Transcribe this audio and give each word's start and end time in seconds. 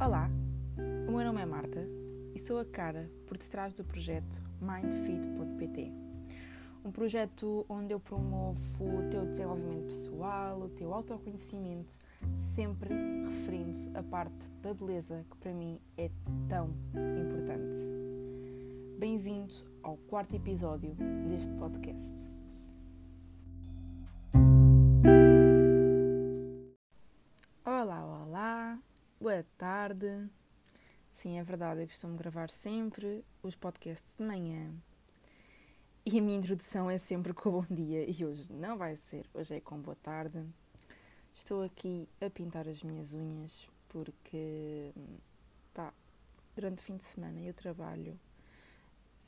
Olá, 0.00 0.30
o 1.08 1.10
meu 1.10 1.24
nome 1.24 1.42
é 1.42 1.44
Marta 1.44 1.84
e 2.32 2.38
sou 2.38 2.60
a 2.60 2.64
cara 2.64 3.10
por 3.26 3.36
detrás 3.36 3.74
do 3.74 3.82
projeto 3.82 4.40
mindfit.pt. 4.60 5.92
Um 6.84 6.92
projeto 6.92 7.66
onde 7.68 7.92
eu 7.92 7.98
promovo 7.98 8.84
o 8.84 9.10
teu 9.10 9.26
desenvolvimento 9.26 9.86
pessoal, 9.86 10.60
o 10.60 10.68
teu 10.68 10.94
autoconhecimento, 10.94 11.98
sempre 12.54 12.94
referindo-se 13.24 13.90
à 13.92 14.02
parte 14.04 14.48
da 14.62 14.72
beleza 14.72 15.26
que 15.28 15.36
para 15.36 15.52
mim 15.52 15.80
é 15.96 16.08
tão 16.48 16.70
importante. 17.20 17.78
Bem-vindo 19.00 19.54
ao 19.82 19.96
quarto 19.96 20.36
episódio 20.36 20.94
deste 21.28 21.52
podcast. 21.54 22.27
Boa 29.28 29.44
tarde. 29.58 30.26
Sim, 31.10 31.38
é 31.38 31.44
verdade, 31.44 31.82
eu 31.82 31.86
costumo 31.86 32.16
gravar 32.16 32.48
sempre 32.48 33.22
os 33.42 33.54
podcasts 33.54 34.14
de 34.16 34.24
manhã. 34.24 34.72
E 36.06 36.18
a 36.18 36.22
minha 36.22 36.38
introdução 36.38 36.90
é 36.90 36.96
sempre 36.96 37.34
com 37.34 37.50
bom 37.50 37.66
dia 37.68 38.10
e 38.10 38.24
hoje 38.24 38.50
não 38.50 38.78
vai 38.78 38.96
ser, 38.96 39.28
hoje 39.34 39.56
é 39.56 39.60
com 39.60 39.78
boa 39.82 39.96
tarde. 39.96 40.42
Estou 41.34 41.62
aqui 41.62 42.08
a 42.22 42.30
pintar 42.30 42.66
as 42.66 42.82
minhas 42.82 43.12
unhas 43.12 43.68
porque, 43.90 44.94
pá, 45.74 45.92
durante 46.56 46.78
o 46.78 46.82
fim 46.82 46.96
de 46.96 47.04
semana 47.04 47.38
eu 47.38 47.52
trabalho 47.52 48.18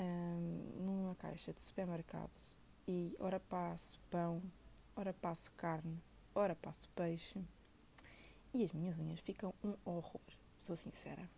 hum, 0.01 0.73
numa 0.78 1.14
caixa 1.16 1.52
de 1.52 1.60
supermercados 1.60 2.56
e 2.88 3.14
ora 3.18 3.38
passo 3.38 4.01
pão, 4.10 4.42
ora 4.96 5.12
passo 5.12 5.52
carne, 5.59 6.02
ora 6.34 6.56
passo 6.56 6.88
peixe 6.96 7.38
e 8.52 8.64
as 8.64 8.72
minhas 8.72 8.98
unhas 8.98 9.20
ficam 9.20 9.54
um 9.62 9.74
horror, 9.84 10.20
sou 10.59 10.76
sincera. 10.76 11.29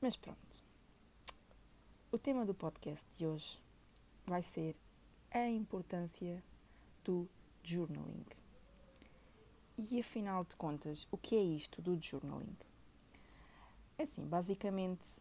Mas 0.00 0.16
pronto. 0.16 0.62
O 2.12 2.18
tema 2.18 2.44
do 2.44 2.54
podcast 2.54 3.06
de 3.16 3.26
hoje 3.26 3.62
vai 4.26 4.42
ser 4.42 4.76
a 5.30 5.48
importância 5.48 6.42
do 7.04 7.28
journaling. 7.62 8.26
E 9.78 10.00
afinal 10.00 10.44
de 10.44 10.56
contas, 10.56 11.06
o 11.10 11.16
que 11.16 11.36
é 11.36 11.42
isto 11.42 11.80
do 11.80 12.00
journaling? 12.00 12.56
É 13.96 14.02
assim, 14.02 14.26
basicamente 14.26 15.20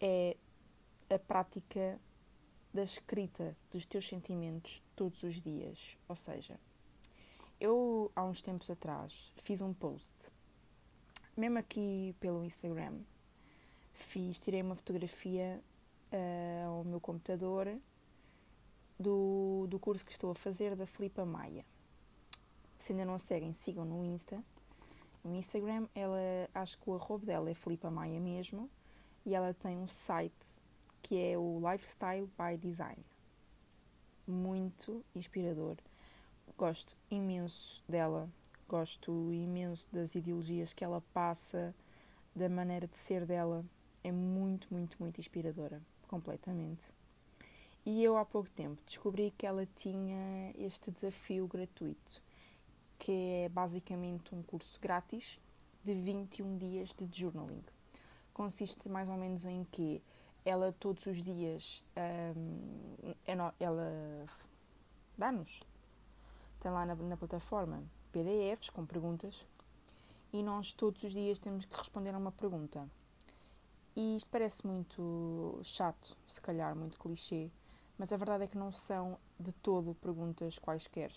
é 0.00 0.36
a 1.08 1.18
prática 1.18 2.00
da 2.72 2.82
escrita 2.82 3.56
dos 3.70 3.86
teus 3.86 4.08
sentimentos 4.08 4.82
todos 4.96 5.22
os 5.22 5.40
dias. 5.40 5.96
Ou 6.08 6.16
seja, 6.16 6.58
eu 7.60 8.10
há 8.14 8.24
uns 8.24 8.42
tempos 8.42 8.70
atrás 8.70 9.32
fiz 9.42 9.60
um 9.60 9.72
post, 9.72 10.14
mesmo 11.36 11.58
aqui 11.58 12.14
pelo 12.20 12.44
Instagram, 12.44 13.00
fiz, 13.92 14.40
tirei 14.40 14.62
uma 14.62 14.76
fotografia 14.76 15.62
uh, 16.12 16.68
ao 16.68 16.84
meu 16.84 17.00
computador 17.00 17.76
do, 18.98 19.66
do 19.68 19.78
curso 19.78 20.04
que 20.04 20.12
estou 20.12 20.30
a 20.30 20.34
fazer 20.34 20.76
da 20.76 20.86
Filipa 20.86 21.24
Maia. 21.24 21.64
Se 22.78 22.92
ainda 22.92 23.04
não 23.04 23.18
seguem, 23.18 23.52
sigam 23.52 23.84
no 23.84 24.04
Insta. 24.04 24.42
No 25.22 25.34
Instagram, 25.34 25.88
ela, 25.94 26.18
acho 26.54 26.78
que 26.78 26.90
o 26.90 26.94
arroba 26.94 27.24
dela 27.24 27.50
é 27.50 27.54
Filipa 27.54 27.90
Maia 27.90 28.20
mesmo, 28.20 28.68
e 29.24 29.34
ela 29.34 29.54
tem 29.54 29.76
um 29.76 29.86
site 29.86 30.62
que 31.02 31.18
é 31.18 31.36
o 31.36 31.60
Lifestyle 31.70 32.28
by 32.38 32.56
Design. 32.58 33.02
Muito 34.26 35.04
inspirador. 35.14 35.76
Gosto 36.56 36.96
imenso 37.10 37.82
dela, 37.88 38.28
gosto 38.68 39.32
imenso 39.32 39.88
das 39.92 40.14
ideologias 40.14 40.72
que 40.72 40.84
ela 40.84 41.02
passa, 41.12 41.74
da 42.34 42.48
maneira 42.48 42.86
de 42.86 42.96
ser 42.96 43.26
dela. 43.26 43.64
É 44.02 44.12
muito, 44.12 44.68
muito, 44.70 44.96
muito 45.00 45.20
inspiradora, 45.20 45.80
completamente. 46.06 46.92
E 47.86 48.02
eu 48.02 48.16
há 48.16 48.24
pouco 48.24 48.48
tempo 48.50 48.80
descobri 48.86 49.32
que 49.36 49.46
ela 49.46 49.66
tinha 49.76 50.52
este 50.56 50.90
desafio 50.90 51.46
gratuito, 51.46 52.22
que 52.98 53.12
é 53.12 53.48
basicamente 53.48 54.34
um 54.34 54.42
curso 54.42 54.80
grátis 54.80 55.38
de 55.82 55.92
21 55.92 56.56
dias 56.56 56.94
de 56.94 57.06
journaling. 57.10 57.62
Consiste 58.32 58.88
mais 58.88 59.08
ou 59.08 59.16
menos 59.16 59.44
em 59.44 59.64
que 59.70 60.02
ela 60.44 60.72
todos 60.72 61.04
os 61.06 61.22
dias 61.22 61.84
um, 62.36 63.14
ela 63.26 64.26
dá-nos, 65.16 65.60
tem 66.64 66.72
lá 66.72 66.86
na, 66.86 66.94
na 66.94 67.16
plataforma 67.16 67.84
PDFs 68.10 68.70
com 68.70 68.86
perguntas 68.86 69.46
e 70.32 70.42
nós 70.42 70.72
todos 70.72 71.04
os 71.04 71.12
dias 71.12 71.38
temos 71.38 71.66
que 71.66 71.76
responder 71.76 72.14
a 72.14 72.18
uma 72.18 72.32
pergunta. 72.32 72.88
E 73.94 74.16
isto 74.16 74.30
parece 74.30 74.66
muito 74.66 75.60
chato, 75.62 76.16
se 76.26 76.40
calhar 76.40 76.74
muito 76.74 76.98
clichê, 76.98 77.50
mas 77.98 78.14
a 78.14 78.16
verdade 78.16 78.44
é 78.44 78.46
que 78.46 78.56
não 78.56 78.72
são 78.72 79.18
de 79.38 79.52
todo 79.52 79.94
perguntas 79.96 80.58
quaisquer. 80.58 81.12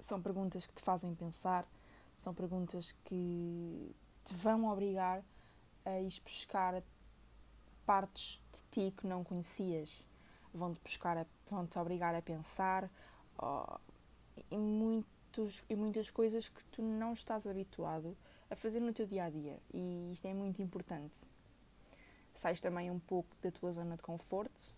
São 0.00 0.20
perguntas 0.20 0.66
que 0.66 0.74
te 0.74 0.82
fazem 0.82 1.14
pensar, 1.14 1.66
são 2.14 2.34
perguntas 2.34 2.94
que 3.04 3.96
te 4.22 4.34
vão 4.34 4.70
obrigar 4.70 5.24
a 5.82 5.98
ir 5.98 6.12
buscar 6.22 6.82
partes 7.86 8.42
de 8.52 8.62
ti 8.70 8.94
que 8.94 9.06
não 9.06 9.24
conhecias. 9.24 10.06
Vão-te 10.52 10.80
buscar, 10.82 11.26
vão-te 11.50 11.78
obrigar 11.78 12.14
a 12.14 12.20
pensar 12.20 12.90
em, 14.50 14.58
muitos, 14.58 15.64
em 15.68 15.76
muitas 15.76 16.10
coisas 16.10 16.48
que 16.48 16.64
tu 16.66 16.82
não 16.82 17.12
estás 17.12 17.46
habituado 17.46 18.16
a 18.50 18.56
fazer 18.56 18.80
no 18.80 18.92
teu 18.92 19.06
dia 19.06 19.24
a 19.24 19.30
dia. 19.30 19.58
E 19.72 20.10
isto 20.12 20.26
é 20.26 20.34
muito 20.34 20.62
importante. 20.62 21.14
Sais 22.34 22.60
também 22.60 22.90
um 22.90 22.98
pouco 22.98 23.34
da 23.42 23.50
tua 23.50 23.72
zona 23.72 23.96
de 23.96 24.02
conforto 24.02 24.74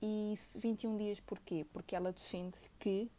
e 0.00 0.34
21 0.54 0.96
dias 0.96 1.20
porquê? 1.20 1.66
Porque 1.72 1.96
ela 1.96 2.12
defende 2.12 2.58
que 2.78 3.10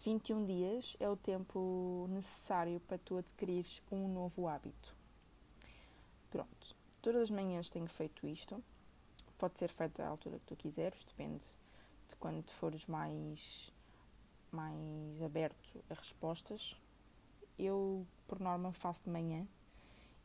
21 0.00 0.44
dias 0.44 0.96
é 1.00 1.08
o 1.08 1.16
tempo 1.16 2.06
necessário 2.10 2.80
para 2.80 2.98
tu 2.98 3.18
adquirires 3.18 3.82
um 3.90 4.08
novo 4.08 4.46
hábito. 4.48 4.94
Pronto, 6.30 6.76
todas 7.00 7.22
as 7.22 7.30
manhãs 7.30 7.70
tenho 7.70 7.86
feito 7.86 8.26
isto. 8.26 8.62
Pode 9.38 9.58
ser 9.58 9.68
feito 9.68 10.00
à 10.00 10.08
altura 10.08 10.38
que 10.38 10.46
tu 10.46 10.56
quiseres, 10.56 11.04
depende 11.04 11.44
de 12.08 12.16
quando 12.16 12.50
fores 12.50 12.86
mais, 12.86 13.72
mais 14.56 15.22
aberto 15.22 15.84
a 15.90 15.94
respostas. 15.94 16.76
Eu, 17.58 18.06
por 18.26 18.40
norma, 18.40 18.72
faço 18.72 19.04
de 19.04 19.10
manhã 19.10 19.46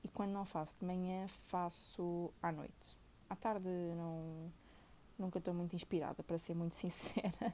e 0.04 0.10
quando 0.10 0.32
não 0.32 0.46
faço 0.46 0.76
de 0.80 0.86
manhã, 0.86 1.28
faço 1.28 2.34
à 2.42 2.52
noite. 2.52 2.98
À 3.30 3.36
tarde 3.36 3.68
não 3.96 4.52
nunca 5.18 5.38
estou 5.38 5.54
muito 5.54 5.76
inspirada, 5.76 6.24
para 6.24 6.38
ser 6.38 6.56
muito 6.56 6.74
sincera. 6.76 7.54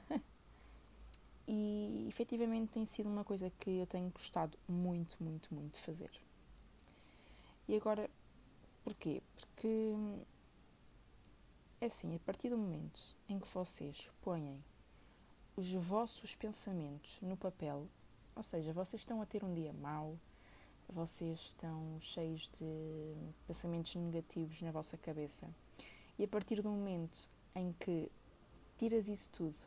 e 1.46 2.06
efetivamente 2.08 2.72
tem 2.72 2.86
sido 2.86 3.08
uma 3.08 3.24
coisa 3.24 3.50
que 3.50 3.70
eu 3.78 3.86
tenho 3.86 4.08
gostado 4.10 4.56
muito, 4.66 5.22
muito, 5.22 5.54
muito 5.54 5.74
de 5.74 5.80
fazer. 5.80 6.10
E 7.68 7.76
agora, 7.76 8.08
porquê? 8.82 9.22
Porque 9.36 9.92
é 11.80 11.86
assim, 11.86 12.16
a 12.16 12.18
partir 12.20 12.48
do 12.48 12.56
momento 12.56 13.14
em 13.28 13.38
que 13.38 13.46
vocês 13.48 14.08
põem 14.22 14.64
os 15.58 15.72
vossos 15.74 16.36
pensamentos 16.36 17.18
no 17.20 17.36
papel, 17.36 17.88
ou 18.36 18.44
seja, 18.44 18.72
vocês 18.72 19.02
estão 19.02 19.20
a 19.20 19.26
ter 19.26 19.42
um 19.42 19.52
dia 19.52 19.72
mau, 19.72 20.16
vocês 20.88 21.40
estão 21.40 21.98
cheios 21.98 22.48
de 22.48 23.16
pensamentos 23.44 23.92
negativos 23.96 24.62
na 24.62 24.70
vossa 24.70 24.96
cabeça, 24.96 25.48
e 26.16 26.22
a 26.22 26.28
partir 26.28 26.62
do 26.62 26.70
momento 26.70 27.28
em 27.56 27.72
que 27.72 28.08
tiras 28.76 29.08
isso 29.08 29.28
tudo 29.30 29.58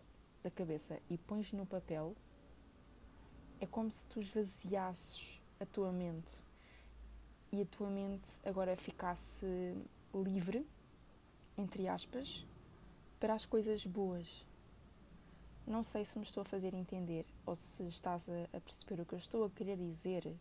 da 0.41 0.49
cabeça 0.49 0.97
e 1.09 1.17
pões 1.17 1.51
no 1.51 1.65
papel, 1.65 2.15
é 3.59 3.67
como 3.67 3.91
se 3.91 4.05
tu 4.05 4.21
esvaziasses 4.21 5.41
a 5.59 5.65
tua 5.65 5.91
mente. 5.91 6.31
E 7.51 7.61
a 7.61 7.65
tua 7.65 7.89
mente 7.89 8.29
agora 8.45 8.77
ficasse 8.77 9.75
livre, 10.15 10.65
entre 11.57 11.89
aspas, 11.89 12.47
para 13.19 13.33
as 13.33 13.45
coisas 13.45 13.85
boas. 13.85 14.45
Não 15.71 15.83
sei 15.83 16.03
se 16.03 16.19
me 16.19 16.25
estou 16.25 16.41
a 16.41 16.43
fazer 16.43 16.73
entender 16.73 17.25
ou 17.45 17.55
se 17.55 17.87
estás 17.87 18.27
a, 18.27 18.59
perceber 18.59 19.01
o 19.01 19.05
que 19.05 19.13
eu 19.13 19.17
estou 19.17 19.45
a 19.45 19.49
querer 19.49 19.77
dizer, 19.77 20.35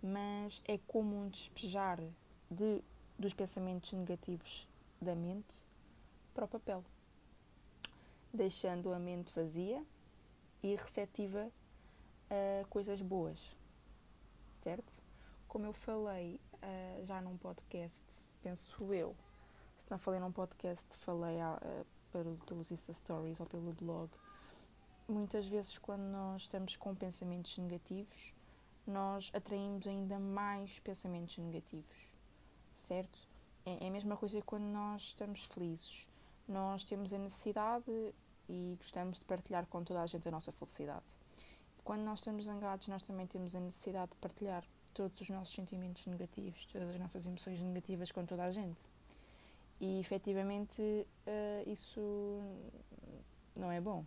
mas 0.00 0.62
é 0.68 0.78
como 0.86 1.20
um 1.20 1.28
despejar 1.28 1.98
de, 2.48 2.80
dos 3.18 3.34
pensamentos 3.34 3.92
negativos 3.92 4.68
da 5.00 5.16
mente 5.16 5.66
para 6.32 6.44
o 6.44 6.48
papel, 6.48 6.84
deixando 8.32 8.92
a 8.92 9.00
mente 9.00 9.32
vazia 9.34 9.84
e 10.62 10.76
receptiva 10.76 11.50
a 12.30 12.64
coisas 12.68 13.02
boas, 13.02 13.56
certo? 14.62 14.96
Como 15.48 15.66
eu 15.66 15.72
falei 15.72 16.40
uh, 16.54 17.04
já 17.04 17.20
num 17.20 17.36
podcast, 17.36 18.04
penso 18.40 18.94
eu, 18.94 19.16
se 19.76 19.90
não 19.90 19.98
falei 19.98 20.20
num 20.20 20.30
podcast, 20.30 20.86
falei 20.98 21.38
uh, 21.38 21.84
pelo, 22.12 22.36
pelos 22.46 22.70
Insta 22.70 22.92
Stories 22.92 23.40
ou 23.40 23.46
pelo 23.46 23.72
blog. 23.72 24.08
Muitas 25.08 25.46
vezes, 25.46 25.78
quando 25.78 26.02
nós 26.02 26.42
estamos 26.42 26.76
com 26.76 26.94
pensamentos 26.94 27.58
negativos, 27.58 28.32
nós 28.86 29.30
atraímos 29.34 29.86
ainda 29.86 30.18
mais 30.18 30.78
pensamentos 30.80 31.38
negativos, 31.38 32.08
certo? 32.74 33.28
É, 33.66 33.84
é 33.84 33.88
a 33.88 33.90
mesma 33.90 34.16
coisa 34.16 34.40
quando 34.42 34.64
nós 34.64 35.02
estamos 35.02 35.44
felizes. 35.44 36.08
Nós 36.48 36.84
temos 36.84 37.12
a 37.12 37.18
necessidade 37.18 38.14
e 38.48 38.74
gostamos 38.78 39.18
de 39.18 39.24
partilhar 39.24 39.66
com 39.66 39.82
toda 39.82 40.02
a 40.02 40.06
gente 40.06 40.26
a 40.28 40.30
nossa 40.30 40.52
felicidade. 40.52 41.04
Quando 41.84 42.02
nós 42.02 42.20
estamos 42.20 42.44
zangados, 42.44 42.88
nós 42.88 43.02
também 43.02 43.26
temos 43.26 43.56
a 43.56 43.60
necessidade 43.60 44.12
de 44.12 44.18
partilhar 44.18 44.64
todos 44.94 45.20
os 45.20 45.28
nossos 45.30 45.54
sentimentos 45.54 46.06
negativos, 46.06 46.64
todas 46.66 46.88
as 46.90 46.98
nossas 46.98 47.26
emoções 47.26 47.60
negativas 47.60 48.12
com 48.12 48.24
toda 48.24 48.44
a 48.44 48.50
gente. 48.50 48.80
E 49.80 49.98
efetivamente 49.98 50.80
uh, 50.80 51.68
isso 51.68 52.00
não 53.56 53.70
é 53.70 53.80
bom. 53.80 54.04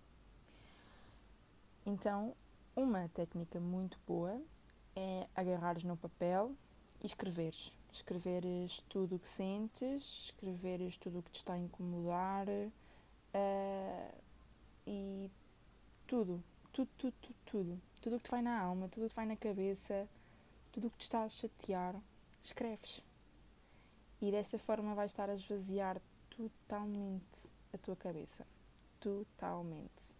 Então, 1.85 2.35
uma 2.75 3.07
técnica 3.09 3.59
muito 3.59 3.99
boa 4.07 4.41
é 4.95 5.27
agarrares 5.35 5.83
no 5.83 5.95
papel 5.95 6.55
e 7.01 7.05
escreveres. 7.05 7.71
Escreveres 7.91 8.81
tudo 8.89 9.15
o 9.15 9.19
que 9.19 9.27
sentes, 9.27 10.25
escreveres 10.25 10.97
tudo 10.97 11.19
o 11.19 11.21
que 11.21 11.29
te 11.29 11.37
está 11.37 11.53
a 11.53 11.59
incomodar 11.59 12.47
uh, 12.49 14.21
e 14.87 15.29
tudo, 16.07 16.43
tudo, 16.73 16.89
tudo, 16.97 17.13
tudo, 17.21 17.35
tudo. 17.45 17.81
Tudo 18.01 18.15
o 18.15 18.19
que 18.19 18.25
te 18.25 18.31
vai 18.31 18.41
na 18.41 18.59
alma, 18.59 18.89
tudo 18.89 19.03
o 19.03 19.07
que 19.07 19.13
te 19.13 19.15
vai 19.15 19.25
na 19.27 19.35
cabeça, 19.35 20.09
tudo 20.71 20.87
o 20.87 20.89
que 20.89 20.97
te 20.97 21.03
está 21.03 21.23
a 21.23 21.29
chatear, 21.29 21.95
escreves. 22.41 23.03
E 24.19 24.31
desta 24.31 24.57
forma 24.57 24.95
vais 24.95 25.11
estar 25.11 25.29
a 25.29 25.35
esvaziar 25.35 26.01
totalmente 26.29 27.53
a 27.71 27.77
tua 27.77 27.95
cabeça. 27.95 28.45
Totalmente. 28.99 30.14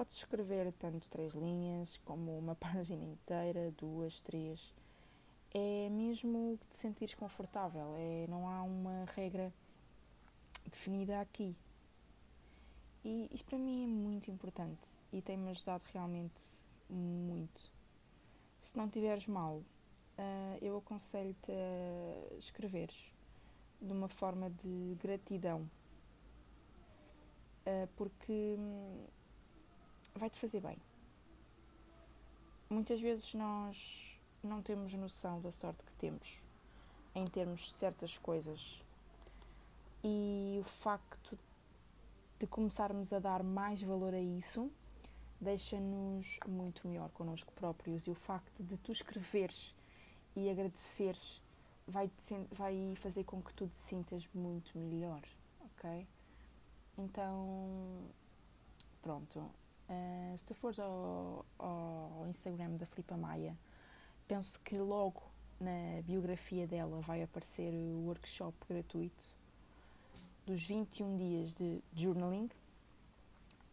Podes 0.00 0.16
escrever 0.16 0.72
tanto 0.78 1.10
três 1.10 1.34
linhas 1.34 1.98
como 2.06 2.38
uma 2.38 2.54
página 2.56 3.04
inteira, 3.04 3.70
duas, 3.76 4.18
três. 4.22 4.74
É 5.52 5.90
mesmo 5.90 6.56
que 6.58 6.68
te 6.68 6.76
sentires 6.76 7.14
confortável. 7.14 7.94
É, 7.98 8.26
não 8.26 8.48
há 8.48 8.62
uma 8.62 9.04
regra 9.14 9.52
definida 10.64 11.20
aqui. 11.20 11.54
E 13.04 13.28
isto 13.30 13.44
para 13.44 13.58
mim 13.58 13.84
é 13.84 13.86
muito 13.86 14.30
importante 14.30 14.80
e 15.12 15.20
tem-me 15.20 15.50
ajudado 15.50 15.84
realmente 15.92 16.40
muito. 16.88 17.70
Se 18.58 18.74
não 18.78 18.88
tiveres 18.88 19.26
mal, 19.26 19.56
uh, 19.56 20.58
eu 20.62 20.78
aconselho-te 20.78 21.52
a 21.52 22.38
escreveres 22.38 23.12
de 23.78 23.92
uma 23.92 24.08
forma 24.08 24.48
de 24.48 24.96
gratidão. 24.98 25.70
Uh, 27.66 27.86
porque 27.96 28.56
hum, 28.58 29.04
vai-te 30.14 30.38
fazer 30.38 30.60
bem. 30.60 30.76
Muitas 32.68 33.00
vezes 33.00 33.34
nós 33.34 34.18
não 34.42 34.62
temos 34.62 34.94
noção 34.94 35.40
da 35.40 35.50
sorte 35.50 35.82
que 35.84 35.92
temos 35.94 36.40
em 37.14 37.26
termos 37.26 37.72
certas 37.72 38.16
coisas 38.16 38.82
e 40.02 40.58
o 40.60 40.64
facto 40.64 41.38
de 42.38 42.46
começarmos 42.46 43.12
a 43.12 43.18
dar 43.18 43.42
mais 43.42 43.82
valor 43.82 44.14
a 44.14 44.20
isso 44.20 44.70
deixa-nos 45.40 46.38
muito 46.46 46.86
melhor 46.86 47.08
connosco 47.10 47.52
próprios 47.52 48.06
e 48.06 48.10
o 48.10 48.14
facto 48.14 48.62
de 48.62 48.76
tu 48.76 48.92
escreveres 48.92 49.74
e 50.36 50.50
agradeceres 50.50 51.42
vai, 51.86 52.10
vai 52.52 52.94
fazer 52.96 53.24
com 53.24 53.42
que 53.42 53.54
tu 53.54 53.66
te 53.66 53.74
sintas 53.74 54.28
muito 54.34 54.78
melhor, 54.78 55.22
ok? 55.60 56.06
Então, 56.98 58.04
pronto. 59.02 59.50
Uh, 59.90 60.38
se 60.38 60.46
tu 60.46 60.54
fores 60.54 60.78
ao, 60.78 61.44
ao 61.58 62.24
Instagram 62.28 62.76
da 62.76 62.86
Filipa 62.86 63.16
Maia, 63.16 63.58
penso 64.28 64.60
que 64.60 64.78
logo 64.78 65.20
na 65.58 66.00
biografia 66.04 66.64
dela 66.64 67.00
vai 67.00 67.24
aparecer 67.24 67.72
o 67.74 68.06
workshop 68.06 68.56
gratuito 68.68 69.34
dos 70.46 70.62
21 70.62 71.16
dias 71.16 71.54
de 71.54 71.82
journaling. 71.92 72.48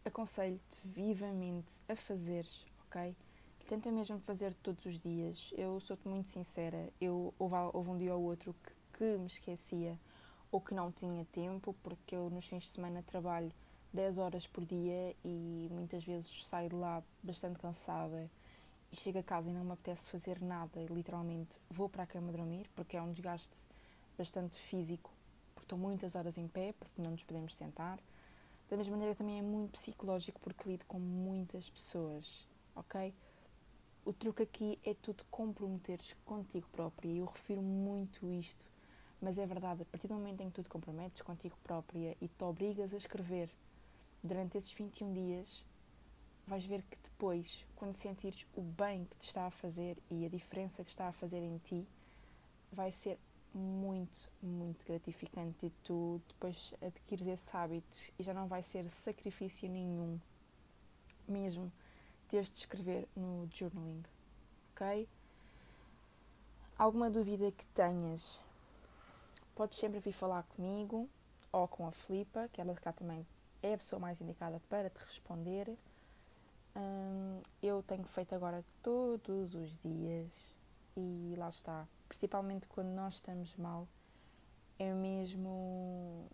Aconselho-te 0.04 0.88
vivamente 0.88 1.80
a 1.88 1.94
fazeres, 1.94 2.66
ok? 2.86 3.14
Tenta 3.68 3.92
mesmo 3.92 4.18
fazer 4.18 4.52
todos 4.54 4.86
os 4.86 4.98
dias. 4.98 5.52
Eu 5.56 5.78
sou-te 5.78 6.08
muito 6.08 6.28
sincera, 6.30 6.88
eu 7.00 7.32
houve, 7.38 7.54
houve, 7.72 7.90
um 7.90 7.96
dia 7.96 8.16
ou 8.16 8.24
outro 8.24 8.56
que, 8.64 8.98
que 8.98 9.18
me 9.18 9.26
esquecia 9.26 9.96
ou 10.50 10.60
que 10.60 10.74
não 10.74 10.90
tinha 10.90 11.24
tempo, 11.26 11.76
porque 11.82 12.16
eu 12.16 12.28
nos 12.28 12.46
fins 12.46 12.64
de 12.64 12.70
semana 12.70 13.04
trabalho 13.04 13.52
10 13.92 14.18
horas 14.18 14.46
por 14.46 14.64
dia 14.64 15.14
e 15.24 15.68
muitas 15.70 16.04
vezes 16.04 16.46
saio 16.46 16.68
de 16.68 16.74
lá 16.74 17.02
bastante 17.22 17.58
cansada 17.58 18.30
e 18.92 18.96
chego 18.96 19.18
a 19.18 19.22
casa 19.22 19.50
e 19.50 19.52
não 19.52 19.64
me 19.64 19.72
apetece 19.72 20.08
fazer 20.08 20.40
nada, 20.40 20.80
literalmente 20.90 21.56
vou 21.70 21.88
para 21.88 22.02
a 22.02 22.06
cama 22.06 22.32
dormir, 22.32 22.68
porque 22.74 22.96
é 22.96 23.02
um 23.02 23.12
desgaste 23.12 23.54
bastante 24.16 24.56
físico, 24.56 25.10
porque 25.54 25.66
estou 25.66 25.78
muitas 25.78 26.14
horas 26.16 26.38
em 26.38 26.48
pé, 26.48 26.74
porque 26.78 27.00
não 27.00 27.12
nos 27.12 27.24
podemos 27.24 27.54
sentar. 27.54 27.98
Da 28.68 28.76
mesma 28.76 28.92
maneira 28.92 29.14
também 29.14 29.38
é 29.38 29.42
muito 29.42 29.72
psicológico 29.72 30.40
porque 30.40 30.68
lido 30.68 30.84
com 30.86 30.98
muitas 30.98 31.70
pessoas, 31.70 32.46
ok? 32.74 33.14
O 34.04 34.12
truque 34.12 34.42
aqui 34.42 34.78
é 34.84 34.94
tu 34.94 35.12
te 35.12 35.24
comprometeres 35.24 36.14
contigo 36.24 36.66
própria 36.72 37.08
e 37.08 37.18
eu 37.18 37.26
refiro 37.26 37.62
muito 37.62 38.30
isto, 38.32 38.66
mas 39.20 39.38
é 39.38 39.46
verdade, 39.46 39.82
a 39.82 39.84
partir 39.84 40.08
do 40.08 40.14
momento 40.14 40.40
em 40.42 40.48
que 40.48 40.54
tu 40.56 40.62
te 40.62 40.68
comprometes 40.68 41.22
contigo 41.22 41.56
própria 41.62 42.16
e 42.20 42.28
te 42.28 42.44
obrigas 42.44 42.94
a 42.94 42.96
escrever 42.96 43.50
durante 44.22 44.58
esses 44.58 44.72
21 44.72 45.12
dias, 45.12 45.64
vais 46.46 46.64
ver 46.64 46.82
que 46.82 46.96
depois, 47.02 47.66
quando 47.76 47.94
sentires 47.94 48.46
o 48.54 48.62
bem 48.62 49.04
que 49.04 49.16
te 49.16 49.26
está 49.28 49.46
a 49.46 49.50
fazer 49.50 49.96
e 50.10 50.24
a 50.24 50.28
diferença 50.28 50.82
que 50.82 50.90
está 50.90 51.08
a 51.08 51.12
fazer 51.12 51.38
em 51.42 51.58
ti, 51.58 51.86
vai 52.72 52.90
ser 52.90 53.18
muito, 53.54 54.30
muito 54.42 54.84
gratificante 54.84 55.66
e 55.66 55.70
tu 55.82 56.20
depois 56.28 56.74
adquires 56.82 57.26
esse 57.26 57.56
hábito 57.56 57.98
e 58.18 58.22
já 58.22 58.32
não 58.34 58.46
vai 58.46 58.62
ser 58.62 58.88
sacrifício 58.88 59.68
nenhum, 59.68 60.18
mesmo 61.26 61.72
teres 62.28 62.50
de 62.50 62.56
escrever 62.56 63.08
no 63.16 63.48
journaling, 63.52 64.04
ok? 64.72 65.08
Alguma 66.76 67.10
dúvida 67.10 67.50
que 67.50 67.64
tenhas, 67.66 68.40
podes 69.54 69.78
sempre 69.78 69.98
vir 69.98 70.12
falar 70.12 70.44
comigo 70.44 71.08
ou 71.50 71.66
com 71.66 71.86
a 71.86 71.92
Filipa, 71.92 72.48
que 72.52 72.60
ela 72.60 72.74
cá 72.74 72.92
também 72.92 73.26
é 73.62 73.74
a 73.74 73.78
pessoa 73.78 74.00
mais 74.00 74.20
indicada 74.20 74.60
para 74.68 74.90
te 74.90 74.98
responder. 74.98 75.76
Hum, 76.76 77.40
eu 77.62 77.82
tenho 77.82 78.04
feito 78.04 78.34
agora 78.34 78.64
todos 78.82 79.54
os 79.54 79.78
dias 79.78 80.54
e 80.96 81.34
lá 81.36 81.48
está. 81.48 81.86
Principalmente 82.08 82.66
quando 82.68 82.88
nós 82.88 83.14
estamos 83.14 83.54
mal, 83.56 83.86
é 84.78 84.92
mesmo 84.92 86.26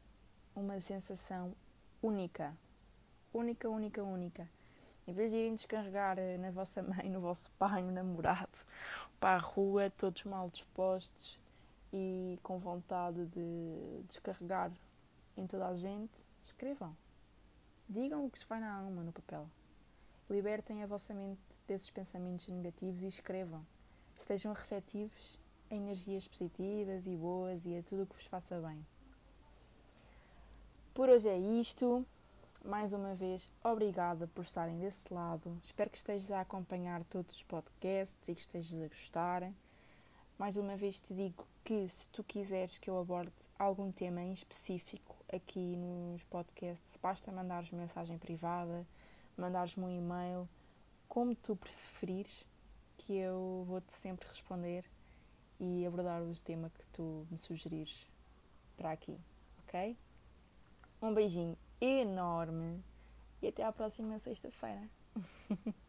uma 0.54 0.80
sensação 0.80 1.54
única. 2.02 2.54
Única, 3.32 3.68
única, 3.68 4.02
única. 4.02 4.48
Em 5.06 5.12
vez 5.12 5.32
de 5.32 5.38
irem 5.38 5.54
descarregar 5.54 6.16
na 6.38 6.50
vossa 6.50 6.82
mãe, 6.84 7.10
no 7.10 7.20
vosso 7.20 7.50
pai, 7.52 7.82
no 7.82 7.92
namorado, 7.92 8.58
para 9.18 9.36
a 9.36 9.38
rua, 9.38 9.90
todos 9.90 10.24
mal 10.24 10.48
dispostos 10.50 11.38
e 11.92 12.38
com 12.42 12.58
vontade 12.58 13.26
de 13.26 14.02
descarregar 14.08 14.70
em 15.36 15.46
toda 15.46 15.68
a 15.68 15.76
gente, 15.76 16.24
escrevam. 16.42 16.94
Digam 17.88 18.24
o 18.24 18.30
que 18.30 18.38
vos 18.38 18.46
vai 18.46 18.60
na 18.60 18.74
alma 18.74 19.02
no 19.02 19.12
papel. 19.12 19.46
Libertem 20.30 20.82
a 20.82 20.86
vossa 20.86 21.12
mente 21.12 21.38
desses 21.68 21.90
pensamentos 21.90 22.48
negativos 22.48 23.02
e 23.02 23.06
escrevam. 23.06 23.64
Estejam 24.16 24.54
receptivos 24.54 25.38
a 25.70 25.74
energias 25.74 26.26
positivas 26.26 27.06
e 27.06 27.14
boas 27.14 27.64
e 27.66 27.76
a 27.76 27.82
tudo 27.82 28.04
o 28.04 28.06
que 28.06 28.14
vos 28.14 28.24
faça 28.24 28.58
bem. 28.60 28.84
Por 30.94 31.10
hoje 31.10 31.28
é 31.28 31.38
isto. 31.38 32.06
Mais 32.64 32.94
uma 32.94 33.14
vez, 33.14 33.50
obrigada 33.62 34.26
por 34.28 34.40
estarem 34.40 34.78
desse 34.78 35.12
lado. 35.12 35.60
Espero 35.62 35.90
que 35.90 35.98
estejas 35.98 36.32
a 36.32 36.40
acompanhar 36.40 37.04
todos 37.04 37.34
os 37.34 37.42
podcasts 37.42 38.26
e 38.26 38.34
que 38.34 38.40
estejas 38.40 38.80
a 38.80 38.88
gostar. 38.88 39.52
Mais 40.38 40.56
uma 40.56 40.74
vez 40.74 40.98
te 40.98 41.12
digo 41.12 41.46
que 41.62 41.86
se 41.86 42.08
tu 42.08 42.24
quiseres 42.24 42.78
que 42.78 42.88
eu 42.88 42.98
aborde 42.98 43.30
algum 43.58 43.92
tema 43.92 44.22
em 44.22 44.32
específico 44.32 45.13
aqui 45.32 45.76
nos 45.76 46.24
podcasts, 46.24 46.96
basta 47.02 47.30
mandares 47.32 47.70
mensagem 47.70 48.18
privada, 48.18 48.86
mandares-me 49.36 49.84
um 49.84 49.90
e-mail, 49.90 50.48
como 51.08 51.34
tu 51.34 51.56
preferires, 51.56 52.46
que 52.96 53.16
eu 53.16 53.64
vou-te 53.66 53.92
sempre 53.92 54.28
responder 54.28 54.84
e 55.60 55.86
abordar 55.86 56.22
o 56.22 56.34
tema 56.42 56.70
que 56.70 56.86
tu 56.86 57.26
me 57.30 57.38
sugerires 57.38 58.10
para 58.76 58.92
aqui, 58.92 59.18
ok? 59.66 59.96
Um 61.00 61.12
beijinho 61.12 61.56
enorme 61.80 62.82
e 63.42 63.48
até 63.48 63.62
à 63.62 63.72
próxima 63.72 64.18
sexta-feira. 64.18 64.88